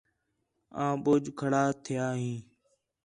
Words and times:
آں 0.83 0.93
ٻُجھ 1.03 1.29
کھڑا 1.39 1.63
تِھیا 1.83 2.07
ہیں 2.19 2.39